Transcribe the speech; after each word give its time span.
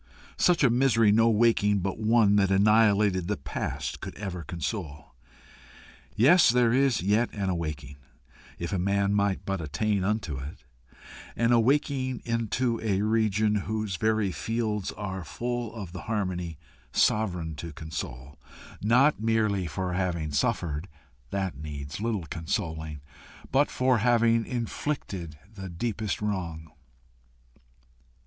Such 0.39 0.63
a 0.63 0.71
misery 0.71 1.11
no 1.11 1.29
waking 1.29 1.81
but 1.81 1.99
one 1.99 2.35
that 2.37 2.49
annihilated 2.49 3.27
the 3.27 3.37
past 3.37 3.99
could 3.99 4.15
ever 4.15 4.41
console. 4.41 5.13
Yes, 6.15 6.49
there 6.49 6.73
is 6.73 7.03
yet 7.03 7.31
an 7.33 7.51
awaking 7.51 7.97
if 8.57 8.73
a 8.73 8.79
man 8.79 9.13
might 9.13 9.45
but 9.45 9.61
attain 9.61 10.03
unto 10.03 10.39
it 10.39 10.63
an 11.35 11.51
awaking 11.51 12.23
into 12.25 12.81
a 12.81 13.03
region 13.03 13.53
whose 13.67 13.95
very 13.97 14.31
fields 14.31 14.91
are 14.93 15.23
full 15.23 15.71
of 15.75 15.91
the 15.91 16.01
harmony 16.01 16.57
sovereign 16.91 17.53
to 17.57 17.71
console, 17.71 18.39
not 18.81 19.21
merely 19.21 19.67
for 19.67 19.93
having 19.93 20.31
suffered 20.31 20.87
that 21.29 21.59
needs 21.59 22.01
little 22.01 22.25
consoling, 22.25 23.01
but 23.51 23.69
for 23.69 23.99
having 23.99 24.47
inflicted 24.47 25.37
the 25.53 25.69
deepest 25.69 26.23
wrong. 26.23 26.71